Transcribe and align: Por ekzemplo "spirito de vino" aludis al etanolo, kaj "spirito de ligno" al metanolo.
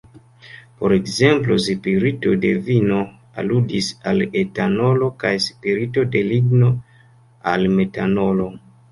Por 0.77 0.93
ekzemplo 0.93 1.55
"spirito 1.65 2.31
de 2.45 2.53
vino" 2.69 3.01
aludis 3.43 3.89
al 4.11 4.23
etanolo, 4.41 5.09
kaj 5.25 5.33
"spirito 5.49 6.05
de 6.15 6.23
ligno" 6.31 6.71
al 7.53 7.69
metanolo. 7.81 8.49